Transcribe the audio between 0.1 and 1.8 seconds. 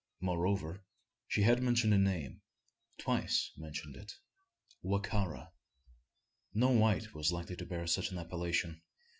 Moreover, she had